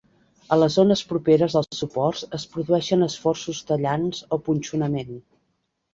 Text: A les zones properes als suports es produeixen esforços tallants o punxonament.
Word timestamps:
A 0.55 0.57
les 0.59 0.77
zones 0.79 1.03
properes 1.09 1.57
als 1.61 1.69
suports 1.81 2.25
es 2.39 2.47
produeixen 2.55 3.09
esforços 3.11 3.61
tallants 3.73 4.27
o 4.39 4.45
punxonament. 4.49 5.13